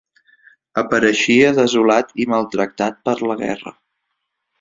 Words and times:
Apareixia 0.81 1.51
desolat 1.59 2.09
i 2.25 2.27
maltractat 2.35 2.97
per 3.11 3.15
la 3.33 3.37
guerra. 3.43 3.75